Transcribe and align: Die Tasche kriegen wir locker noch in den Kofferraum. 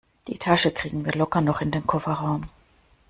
Die 0.27 0.39
Tasche 0.39 0.71
kriegen 0.71 1.05
wir 1.05 1.13
locker 1.13 1.41
noch 1.41 1.61
in 1.61 1.69
den 1.69 1.85
Kofferraum. 1.85 2.49